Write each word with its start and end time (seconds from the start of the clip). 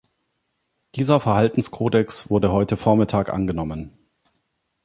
Dieser 0.95 1.19
Verhaltenskodex 1.19 2.31
wurde 2.31 2.51
heute 2.51 2.75
Vormittag 2.75 3.29
angenommen. 3.31 3.93